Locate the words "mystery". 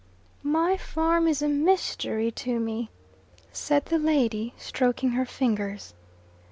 1.47-2.31